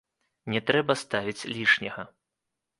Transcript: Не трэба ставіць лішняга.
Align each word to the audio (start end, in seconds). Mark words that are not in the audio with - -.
Не 0.53 0.61
трэба 0.69 0.95
ставіць 1.03 1.47
лішняга. 1.53 2.09